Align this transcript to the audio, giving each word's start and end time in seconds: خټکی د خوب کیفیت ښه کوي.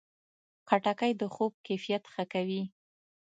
خټکی 0.67 1.11
د 1.21 1.21
خوب 1.33 1.53
کیفیت 1.67 2.03
ښه 2.13 2.23
کوي. 2.33 2.61